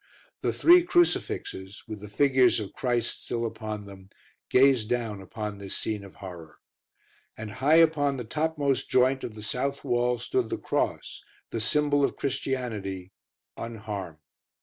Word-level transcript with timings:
The 0.41 0.51
three 0.51 0.81
crucifixes, 0.81 1.83
with 1.87 1.99
the 1.99 2.07
figures 2.09 2.59
of 2.59 2.73
Christ 2.73 3.23
still 3.25 3.45
upon 3.45 3.85
them, 3.85 4.09
gazed 4.49 4.89
down 4.89 5.21
upon 5.21 5.59
this 5.59 5.77
scene 5.77 6.03
of 6.03 6.15
horror. 6.15 6.57
And 7.37 7.51
high 7.51 7.75
upon 7.75 8.17
the 8.17 8.23
topmost 8.23 8.89
joint 8.89 9.23
of 9.23 9.35
the 9.35 9.43
south 9.43 9.83
wall 9.83 10.17
stood 10.17 10.49
the 10.49 10.57
cross, 10.57 11.21
the 11.51 11.61
symbol 11.61 12.03
of 12.03 12.15
Christianity 12.17 13.11
unharmed. 13.57 14.17